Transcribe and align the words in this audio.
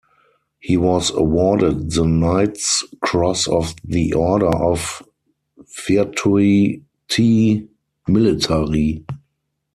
He 0.59 0.77
was 0.77 1.11
awarded 1.11 1.91
the 1.91 2.07
Knight's 2.07 2.83
Cross 3.01 3.47
of 3.47 3.75
the 3.85 4.13
Order 4.13 4.47
of 4.49 5.03
Virtuti 5.77 7.67
Militari. 8.09 9.03